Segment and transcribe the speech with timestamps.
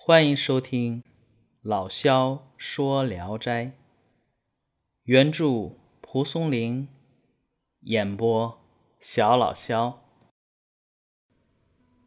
[0.00, 1.02] 欢迎收听
[1.60, 3.64] 老萧说《聊斋》，
[5.02, 6.88] 原著蒲松龄，
[7.80, 8.58] 演播
[9.00, 10.02] 小老萧。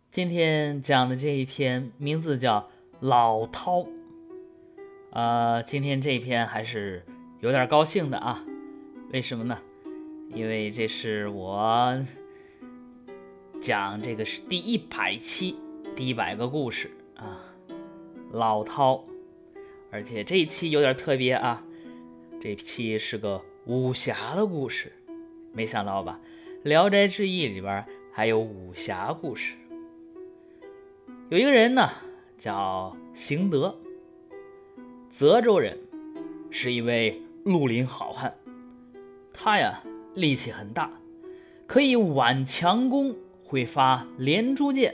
[0.09, 2.61] 今天讲的这一篇名字叫
[3.01, 3.85] 《老饕》。
[5.11, 7.05] 呃，今天这一篇还是
[7.41, 8.43] 有点高兴的啊。
[9.11, 9.59] 为什么呢？
[10.29, 12.03] 因为这是我
[13.61, 15.55] 讲这个是第一百期，
[15.95, 17.49] 第一百个故事啊。
[18.31, 19.03] 老涛，
[19.91, 21.61] 而且这一期有点特别啊，
[22.39, 24.91] 这期是个武侠的故事，
[25.51, 26.19] 没想到吧？
[26.67, 29.53] 《聊斋志异》里边还有武侠故事。
[31.29, 31.89] 有一个人呢，
[32.37, 33.77] 叫邢德，
[35.09, 35.77] 泽州人，
[36.49, 38.33] 是一位绿林好汉。
[39.33, 39.83] 他呀，
[40.15, 40.89] 力气很大，
[41.67, 43.13] 可以挽强弓，
[43.43, 44.93] 会发连珠箭。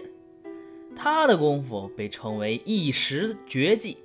[0.98, 3.98] 他的功夫被称为一时绝技，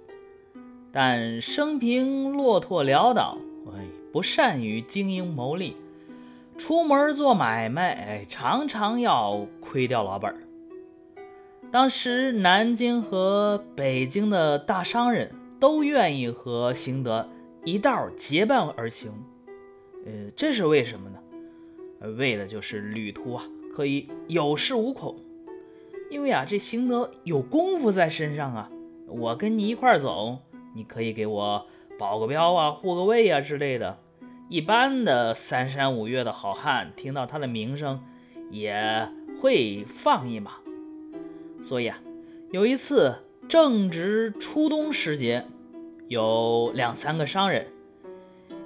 [0.93, 3.39] 但生平落拓潦倒，
[3.75, 5.75] 哎，不善于经营谋利，
[6.59, 10.35] 出门做买卖，哎，常常要亏掉老本。
[11.71, 17.27] 当时南京和北京的大商人都愿意和邢德
[17.65, 19.11] 一道结伴而行，
[20.05, 21.19] 呃，这是为什么呢？
[22.19, 25.17] 为的就是旅途啊，可以有恃无恐。
[26.13, 28.69] 因为啊，这行德有功夫在身上啊，
[29.09, 30.37] 我跟你一块走，
[30.75, 31.67] 你可以给我
[31.99, 33.99] 保个镖啊、护个卫啊之类的。
[34.51, 37.99] 一般的三山五岳的好汉听到他的名声，
[38.51, 39.09] 也
[39.41, 40.57] 会放一马。
[41.59, 41.99] 所以啊，
[42.51, 43.17] 有一次
[43.49, 45.47] 正值初冬时节，
[46.09, 47.69] 有两三个商人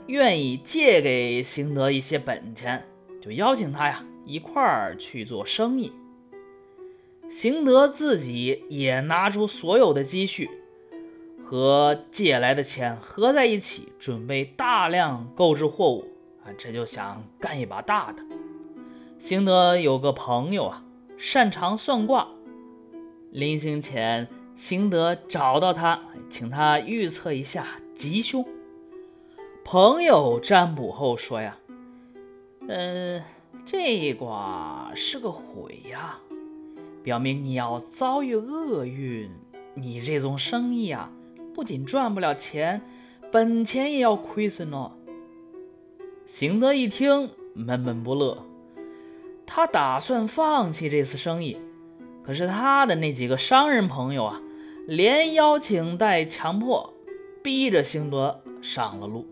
[0.08, 2.84] 愿意借给行德一些本钱，
[3.20, 5.92] 就邀请他呀一块儿去做生意。
[7.30, 10.48] 邢德自己也拿出所有的积蓄
[11.44, 16.08] 和借来的钱合在一起，准备大量购置货物
[16.44, 18.22] 啊，这就想干一把大的。
[19.18, 20.82] 邢德有个朋友啊，
[21.18, 22.28] 擅长算卦。
[23.30, 26.00] 临行前，邢德找到他，
[26.30, 28.44] 请他预测一下吉凶。
[29.64, 31.58] 朋友占卜后说呀
[32.66, 33.22] ：“嗯，
[33.64, 36.18] 这卦是个悔呀。”
[37.06, 39.30] 表明你要遭遇厄运，
[39.74, 41.08] 你这种生意啊，
[41.54, 42.82] 不仅赚不了钱，
[43.30, 44.90] 本钱也要亏损哦。
[46.26, 48.44] 邢德一听，闷闷不乐。
[49.46, 51.56] 他打算放弃这次生意，
[52.24, 54.42] 可是他的那几个商人朋友啊，
[54.88, 56.92] 连邀请带强迫，
[57.40, 59.24] 逼着邢德上了路。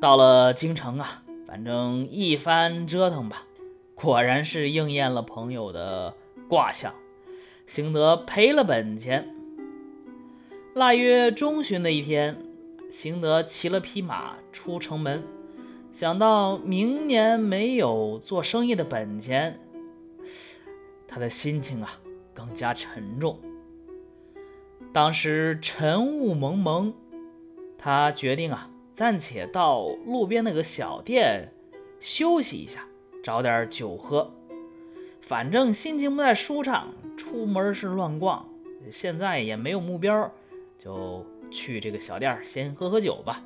[0.00, 3.42] 到了京城啊，反正一番折腾吧，
[3.94, 6.14] 果然是应验了朋友的。
[6.48, 6.94] 卦象，
[7.66, 9.34] 邢德赔了本钱。
[10.74, 12.36] 腊月中旬的一天，
[12.90, 15.24] 邢德骑了匹马出城门，
[15.92, 19.58] 想到明年没有做生意的本钱，
[21.08, 21.98] 他的心情啊
[22.34, 23.40] 更加沉重。
[24.92, 26.92] 当时晨雾蒙蒙，
[27.76, 31.52] 他决定啊暂且到路边那个小店
[32.00, 32.86] 休息一下，
[33.22, 34.30] 找点酒喝。
[35.26, 38.46] 反正心情不太舒畅，出门是乱逛，
[38.92, 40.30] 现在也没有目标，
[40.78, 43.42] 就去这个小店先喝喝酒吧。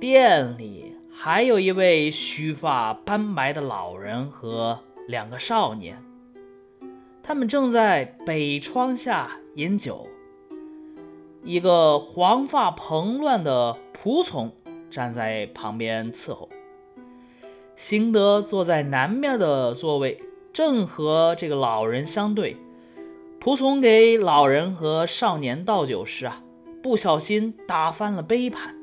[0.00, 6.02] 店里还有一位须发斑白的老人和两个少年，
[7.22, 10.08] 他们正在北窗下饮酒。
[11.44, 14.52] 一个黄发蓬乱的仆从
[14.90, 16.48] 站在旁边伺候。
[17.76, 20.20] 邢德坐在南面的座位。
[20.52, 22.56] 正和这个老人相对，
[23.40, 26.42] 仆从给老人和少年倒酒时啊，
[26.82, 28.74] 不小心打翻了杯盘，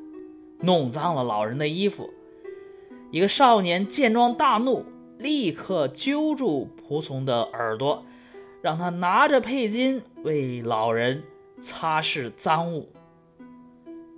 [0.61, 2.09] 弄脏了老人的衣服。
[3.11, 4.85] 一个少年见状大怒，
[5.17, 8.05] 立刻揪住仆从的耳朵，
[8.61, 11.23] 让他拿着佩巾为老人
[11.61, 12.89] 擦拭脏物。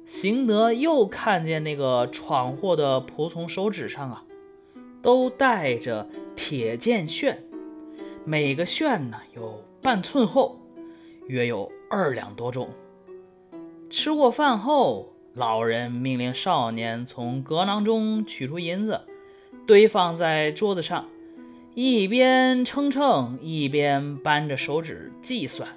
[0.05, 4.23] 行德又看见那个闯祸的仆从手指上啊。
[5.01, 7.41] 都带着铁剑旋，
[8.25, 10.59] 每个旋呢有半寸厚，
[11.27, 12.69] 约有二两多重。
[13.89, 19.01] 吃过饭后，老人命令少年从格囊中取出银子，
[19.65, 21.07] 堆放在桌子上，
[21.73, 25.69] 一边称称，一边扳着手指计算，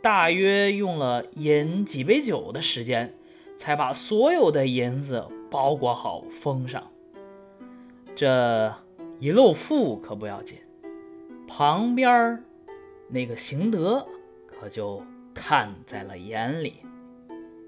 [0.00, 3.12] 大约用了饮几杯酒的时间，
[3.58, 6.82] 才把所有的银子包裹好，封上。
[8.20, 8.74] 这
[9.18, 10.58] 一露富可不要紧，
[11.48, 12.44] 旁边
[13.08, 14.06] 那个行德
[14.46, 15.02] 可就
[15.32, 16.74] 看在了眼里。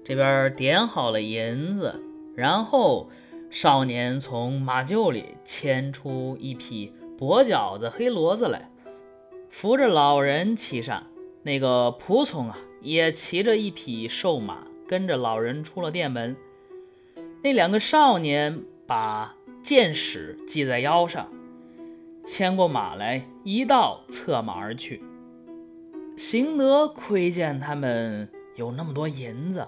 [0.05, 1.99] 这边点好了银子，
[2.35, 3.09] 然后
[3.49, 8.69] 少年从马厩里牵出一匹跛脚的黑骡子来，
[9.49, 11.07] 扶着老人骑上。
[11.41, 16.37] 那个仆从啊，也骑着一匹瘦马，跟着老人出了店门。
[17.41, 21.27] 那两个少年把箭矢系在腰上，
[22.25, 25.01] 牵过马来，一道策马而去。
[26.17, 29.65] 邢德窥见他们有那么多银子，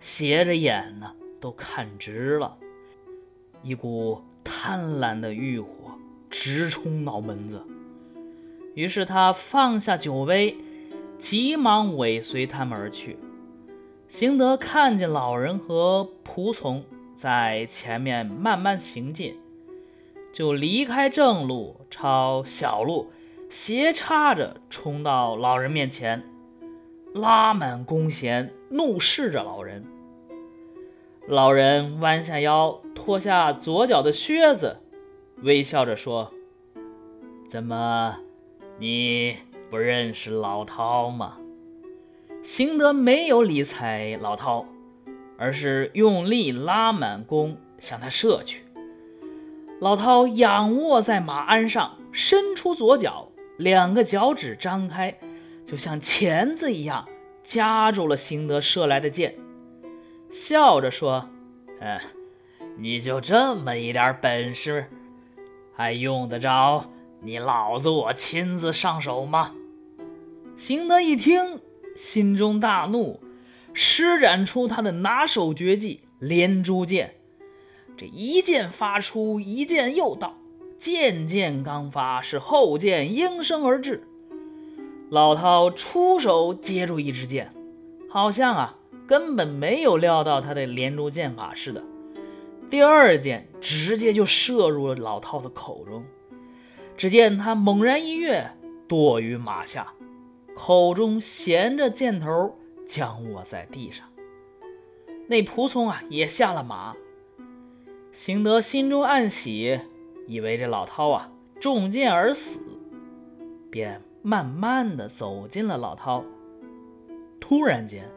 [0.00, 2.56] 斜着眼呢，都看直了。
[3.62, 5.68] 一股贪婪的欲火
[6.28, 7.62] 直冲脑门子，
[8.74, 10.56] 于是他放下酒杯。
[11.18, 13.18] 急忙尾随他们而去。
[14.08, 16.82] 邢德看见老人和仆从
[17.20, 19.36] 在前面慢慢行进，
[20.32, 23.12] 就离开正路，朝小路
[23.50, 26.24] 斜插着冲到老人面前，
[27.12, 29.84] 拉满弓弦，怒视着老人。
[31.28, 34.78] 老人弯下腰，脱下左脚的靴子，
[35.42, 36.32] 微笑着说
[37.46, 38.16] ：“怎么，
[38.78, 39.36] 你？”
[39.68, 41.36] 不认识老饕吗？
[42.42, 44.64] 邢德没有理睬老饕，
[45.40, 48.62] 而是用力拉满弓向他射去。
[49.80, 55.18] 老饕仰卧在马鞍上，伸出左脚，两个脚趾张开，
[55.64, 57.08] 就像钳子一样
[57.42, 59.34] 夹住了邢德射来的箭，
[60.28, 61.30] 笑着说
[61.80, 61.98] ：“嗯，
[62.76, 64.84] 你就这么一点本事，
[65.74, 66.84] 还用得着
[67.22, 69.52] 你老子我亲自上手吗？”
[70.58, 71.58] 邢德一听，
[71.96, 73.18] 心中大怒，
[73.72, 77.14] 施展出他的拿手绝技连珠箭。
[77.96, 80.36] 这一箭发出，一箭又到，
[80.78, 84.02] 箭箭刚发，是后箭应声而至。
[85.10, 87.52] 老饕出手接住一支箭，
[88.08, 88.76] 好像啊
[89.06, 91.82] 根本没有料到他的连珠箭法似的。
[92.70, 96.04] 第二箭直接就射入了老饕的口中，
[96.96, 98.52] 只见他猛然一跃，
[98.88, 99.88] 堕于马下。
[100.54, 102.56] 口中衔着箭头，
[102.90, 104.04] 将卧在地上。
[105.28, 106.96] 那仆从啊，也下了马。
[108.10, 109.78] 行德心中暗喜，
[110.26, 112.58] 以为这老饕啊中箭而死，
[113.70, 116.24] 便慢慢的走进了老饕。
[117.38, 118.10] 突然间，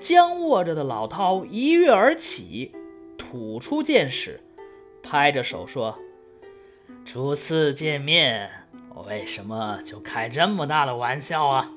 [0.00, 2.72] 僵卧着的老饕一跃而起，
[3.16, 4.40] 吐出箭矢，
[5.04, 5.96] 拍着手说
[7.06, 8.50] ：“初次见面。”
[8.92, 11.70] 我为什么就开这么大的玩笑啊？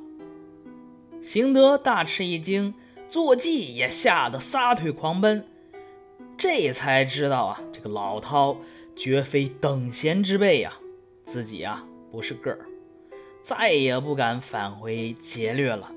[1.28, 2.74] 邢德大吃一惊，
[3.10, 5.46] 坐骑也吓得撒腿狂奔。
[6.38, 8.56] 这才知道啊，这个老饕
[8.96, 10.72] 绝非等闲之辈呀，
[11.26, 12.60] 自己啊不是个儿，
[13.44, 15.92] 再也不敢返回劫掠了。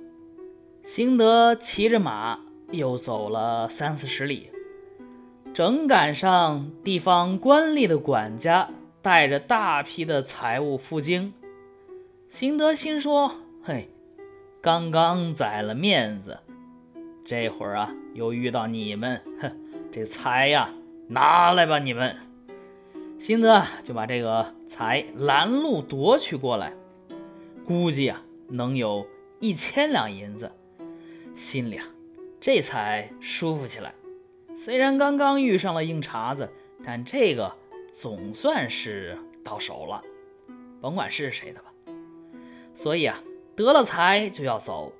[0.84, 2.40] 邢德骑着马
[2.72, 4.50] 又走了三四十里，
[5.54, 8.68] 正赶上地方官吏的管家。
[9.00, 11.32] 带着大批的财物赴京，
[12.28, 13.34] 邢德心说
[13.64, 13.88] ：“嘿，
[14.62, 16.38] 刚刚宰了面子，
[17.24, 19.50] 这会儿啊又遇到你们，哼，
[19.90, 20.70] 这财呀
[21.08, 22.16] 拿来吧，你们。”
[23.18, 26.72] 邢德就把这个财拦路夺取过来，
[27.66, 29.06] 估计啊能有
[29.38, 30.50] 一千两银子，
[31.36, 31.86] 心里啊
[32.40, 33.94] 这才舒服起来。
[34.56, 36.48] 虽然刚刚遇上了硬茬子，
[36.84, 37.54] 但这个。
[37.92, 40.00] 总算是到手了，
[40.80, 41.72] 甭管是谁的吧。
[42.74, 43.20] 所以啊，
[43.60, 44.90] 得了财就要走。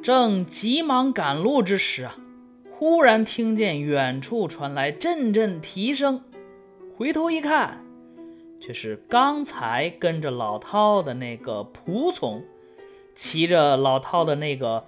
[0.00, 2.16] 正急忙赶路之时啊，
[2.70, 6.22] 忽然听见远处传来阵阵蹄声，
[6.96, 7.84] 回头一看，
[8.60, 12.44] 却是刚才跟着老涛的那个仆从，
[13.16, 14.86] 骑着老涛的那个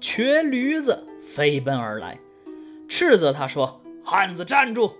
[0.00, 2.18] 瘸驴子飞奔而来，
[2.88, 4.90] 斥责他说：“汉子站住！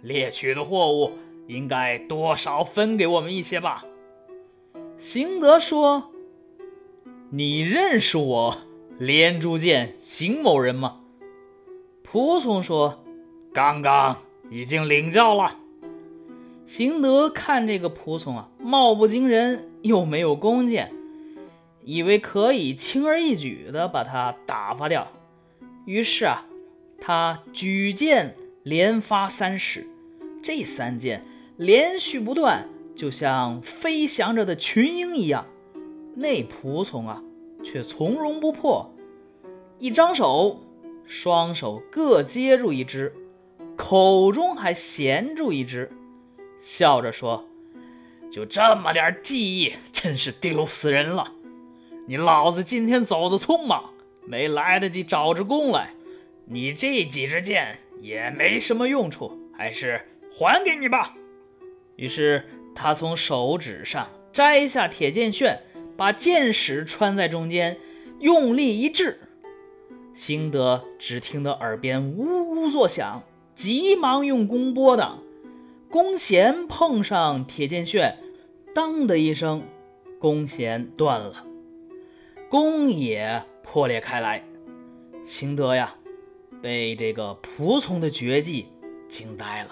[0.00, 1.10] 猎取的货物。”
[1.46, 3.84] 应该多少分给我们一些吧？
[4.96, 6.10] 行德说
[7.36, 8.58] ：“你认识我
[8.96, 11.00] 连珠剑邢某人吗？”
[12.08, 13.02] 仆从说
[13.52, 14.18] ：“刚刚
[14.52, 15.56] 已经领教了。”
[16.64, 20.92] 邢德看这个仆从啊，貌不惊人，又没有弓箭，
[21.82, 25.08] 以为可以轻而易举的把他打发掉，
[25.86, 26.46] 于是啊，
[27.00, 29.88] 他举剑连发三矢，
[30.40, 31.26] 这三箭。
[31.56, 35.46] 连续不断，就像飞翔着的群鹰一样。
[36.14, 37.22] 那仆从啊，
[37.64, 38.88] 却从容不迫，
[39.78, 40.60] 一张手，
[41.06, 43.12] 双手各接住一只，
[43.76, 45.90] 口中还衔住一只，
[46.60, 47.44] 笑着说
[48.30, 51.32] ：“就这么点技艺，真是丢死人了！
[52.06, 53.84] 你老子今天走的匆忙，
[54.26, 55.90] 没来得及找着弓来，
[56.46, 60.00] 你这几支箭也没什么用处，还是
[60.38, 61.14] 还给你吧。”
[61.96, 62.44] 于是
[62.74, 65.60] 他从手指上摘下铁剑炫，
[65.96, 67.78] 把箭矢穿在中间，
[68.20, 69.18] 用力一掷。
[70.14, 73.22] 兴德只听得耳边呜呜作响，
[73.54, 75.22] 急忙用弓拨挡，
[75.90, 78.18] 弓弦碰上铁剑炫，
[78.74, 79.62] 当的一声，
[80.18, 81.44] 弓弦断了，
[82.48, 84.44] 弓也破裂开来。
[85.24, 85.94] 兴德呀，
[86.62, 88.66] 被这个仆从的绝技
[89.08, 89.70] 惊呆了，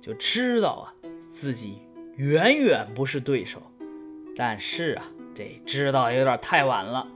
[0.00, 0.94] 就知道啊。
[1.30, 1.78] 自己
[2.16, 3.62] 远远不是对手，
[4.36, 5.04] 但是啊，
[5.38, 7.06] 这知道有点太晚了，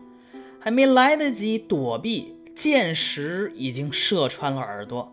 [0.60, 5.12] 还没来得及躲避，箭矢已经射穿了耳朵。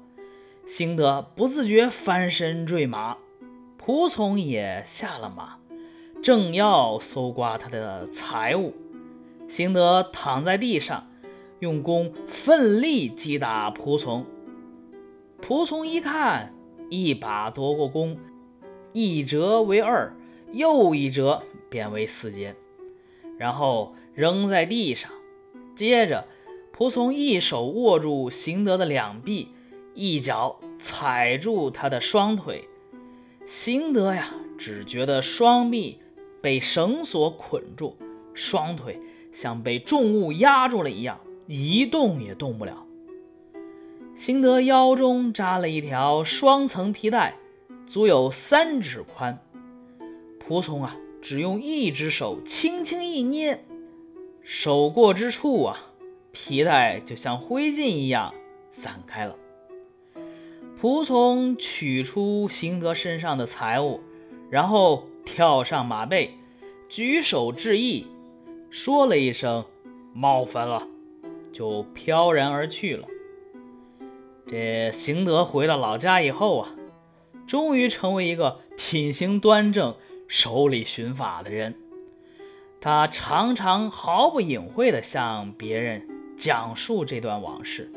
[0.68, 3.18] 兴德不自觉翻身坠马，
[3.84, 5.58] 仆从也下了马，
[6.22, 8.76] 正要搜刮他的财物。
[9.48, 11.08] 兴德躺在地上，
[11.58, 14.24] 用弓奋力击打仆从。
[15.42, 16.54] 仆从一看，
[16.92, 18.16] 一把夺过弓。
[18.94, 20.16] 一折为二，
[20.52, 22.56] 又一折变为四节，
[23.40, 25.10] 然后扔在地上。
[25.76, 26.28] 接着，
[26.78, 29.48] 仆从一手握住行德的两臂，
[29.96, 32.68] 一脚踩住他的双腿。
[33.48, 36.00] 行德呀，只觉得双臂
[36.42, 37.96] 被绳索捆住，
[38.34, 39.00] 双腿
[39.34, 42.86] 像被重物压住了一样，一动也动不了。
[44.16, 47.36] 行德腰中扎了一条双层皮带。
[47.88, 49.40] 足有三指宽，
[50.48, 53.66] 仆从啊，只用一只手轻轻一捏，
[54.42, 55.92] 手过之处啊，
[56.32, 58.34] 皮带就像灰烬一样
[58.72, 59.36] 散开了。
[60.82, 64.00] 仆从取出行德身上的财物，
[64.50, 66.38] 然后跳上马背，
[66.88, 68.08] 举手致意，
[68.70, 69.66] 说了一声
[70.14, 70.88] “冒犯了”，
[71.52, 73.08] 就飘然而去了。
[74.48, 76.76] 这行德回到老家以后啊。
[77.48, 79.96] 终于成为一个品行端正、
[80.30, 81.76] 手里寻法的人。
[82.80, 86.08] 他常常毫不隐晦地向别人
[86.38, 87.92] 讲述这段往事。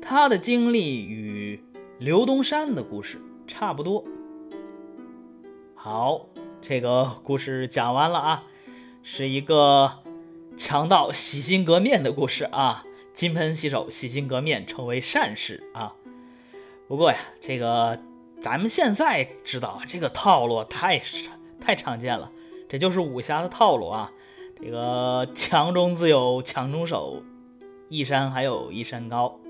[0.00, 1.62] 他的经历与
[1.98, 4.04] 刘东山的故事差不多。
[5.74, 6.26] 好，
[6.62, 8.44] 这个故事讲完了啊，
[9.02, 9.92] 是一个
[10.56, 12.86] 强盗洗心革面的故事啊。
[13.12, 15.92] 金盆洗手、洗心革面，成为善事啊。
[16.88, 17.98] 不过呀，这个。
[18.44, 21.00] 咱们现在知道这个套路太
[21.58, 22.30] 太常见了，
[22.68, 24.12] 这就是武侠的套路啊。
[24.62, 27.22] 这个 强中自有强中手，
[27.88, 29.40] 一山还有一山高。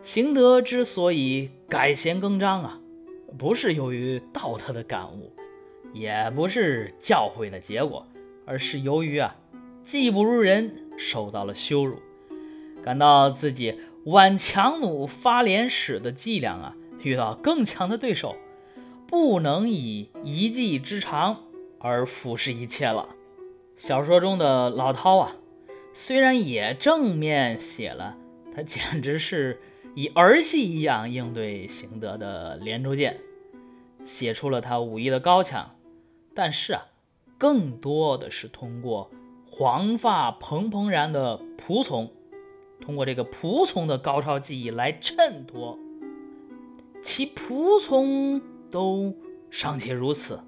[0.00, 2.80] 行德之所以改弦更张啊，
[3.38, 5.30] 不是由于道德的感悟，
[5.92, 8.06] 也不是教诲的结果，
[8.46, 9.36] 而是由于啊
[9.84, 11.98] 技不如人，受到了羞辱，
[12.82, 16.74] 感到自己挽强弩发连矢的伎俩啊。
[17.02, 18.36] 遇到更强的对手，
[19.06, 21.40] 不能以一技之长
[21.78, 23.08] 而俯视一切了。
[23.76, 25.32] 小说中的老饕啊，
[25.92, 28.16] 虽然也正面写了
[28.54, 29.60] 他简直是
[29.94, 33.18] 以儿戏一样应对邢德的连珠箭，
[34.04, 35.74] 写出了他武艺的高强，
[36.34, 36.86] 但是啊，
[37.36, 39.10] 更多的是通过
[39.50, 42.10] 黄发蓬蓬然的仆从，
[42.80, 45.78] 通过这个仆从的高超技艺来衬托。
[47.02, 48.40] 其仆从
[48.70, 49.12] 都
[49.50, 50.38] 尚且如此，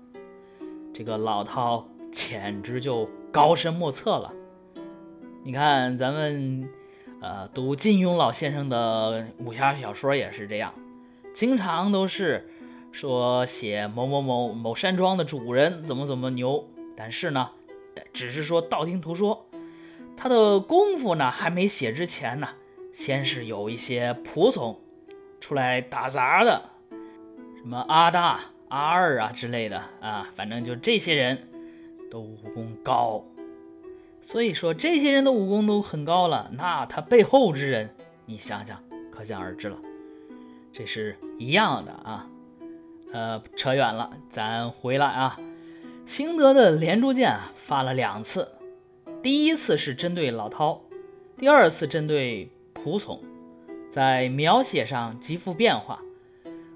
[0.93, 4.33] 这个老饕简直就高深莫测了。
[5.43, 6.69] 你看，咱们
[7.21, 10.73] 呃读金庸老先生的武侠小说也是这样，
[11.35, 12.49] 经常都是
[12.93, 16.65] 说写某某某某山庄的主人怎么怎么牛，
[16.97, 17.51] 但是呢，
[18.13, 19.45] 只是说道听途说，
[20.17, 22.49] 他的功夫呢还没写之前呢，
[22.93, 24.79] 先是有一些仆从。
[25.45, 26.71] 出来打杂的，
[27.59, 31.51] 什么阿大、阿二啊之类的啊，反正就这些人
[32.11, 33.23] 都武功高，
[34.23, 38.83] 所以说这些人的武功都很高了，那他背后之人，你想想，
[39.13, 39.77] 可想而知了。
[40.73, 42.27] 这是一样的啊。
[43.13, 45.37] 呃，扯远了，咱回来啊。
[46.07, 48.49] 兴德的连珠箭啊，发了两次，
[49.23, 50.81] 第一次是针对老饕，
[51.37, 53.21] 第二次针对仆从。
[53.95, 56.03] 在描写上极富变化，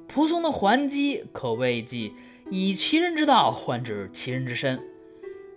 [0.07, 2.15] 蒲松的还击可谓即
[2.49, 4.81] 以其人之道还治其人之身，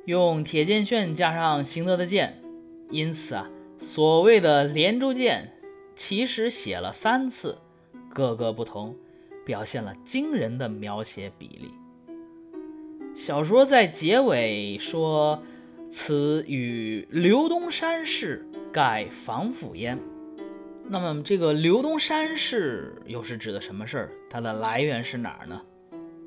[0.05, 2.41] 用铁剑炫加上行德的剑，
[2.89, 5.53] 因此啊，所谓的连珠箭
[5.95, 7.55] 其实写了三次，
[8.09, 8.95] 各个不同，
[9.45, 11.71] 表现了惊人的描写比例。
[13.13, 15.39] 小说在结尾说，
[15.87, 19.99] 此与刘东山氏盖防府焉。
[20.91, 24.11] 那么这个刘东山氏又是指的什么事儿？
[24.29, 25.61] 它的来源是哪儿呢？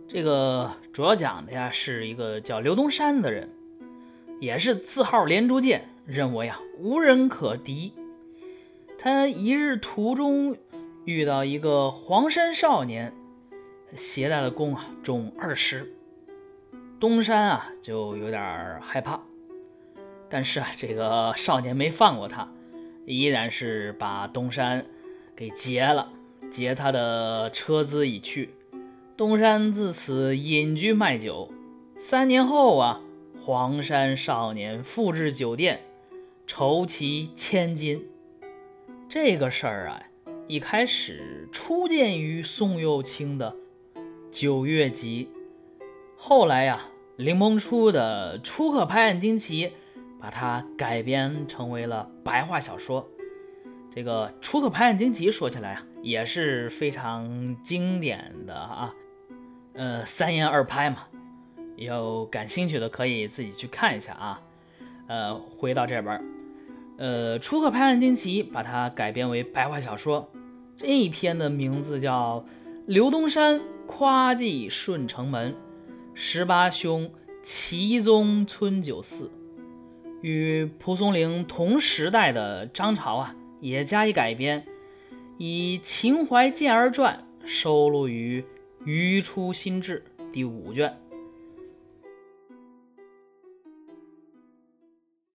[0.09, 3.47] 这个主要讲的呀，是一个叫刘东山的人，
[4.41, 7.93] 也是字号连珠箭，认为呀无人可敌。
[8.99, 10.57] 他一日途中
[11.05, 13.13] 遇到一个黄山少年，
[13.95, 15.93] 携带的弓啊重二十。
[16.99, 19.21] 东山啊就有点害怕，
[20.31, 22.49] 但是啊这个少年没放过他。
[23.07, 24.87] 依然是把东山
[25.37, 26.11] 给劫了，
[26.51, 28.51] 劫他的车资已去。
[29.17, 31.53] 东山自此隐居卖酒。
[31.99, 33.01] 三年后啊，
[33.45, 35.81] 黄山少年复至酒店，
[36.47, 38.07] 筹其千金。
[39.09, 40.03] 这个事儿啊，
[40.49, 43.55] 一开始初见于宋又卿的
[44.33, 45.29] 《九月集》，
[46.17, 49.67] 后来呀，林梦初的《初刻拍案惊奇》。
[50.25, 53.07] 把它改编成为了白话小说。
[53.95, 58.95] 这个《初刻拍案惊奇》说起来啊，也是非常经典的啊，
[59.75, 61.01] 呃，三言二拍嘛。
[61.77, 64.41] 有感兴趣的可以自己去看一下啊。
[65.09, 66.25] 呃，回到这边，
[66.97, 70.27] 呃，《初刻拍案惊奇》把它改编为白话小说。
[70.79, 72.41] 这一篇的名字叫
[72.87, 75.55] 《刘东山夸记顺城门
[76.15, 77.13] 十八兄
[77.43, 79.27] 齐宗村九四》。
[80.25, 84.65] 与蒲松龄同时代的张潮啊，也加以改编，
[85.37, 88.41] 以《秦淮剑儿传》收录于
[88.87, 90.03] 《余初新志》
[90.33, 90.99] 第五卷。